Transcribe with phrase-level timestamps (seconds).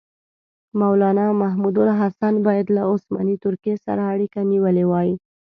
[0.81, 5.09] مولنا محمودالحسن باید له عثماني ترکیې سره اړیکه نیولې وای.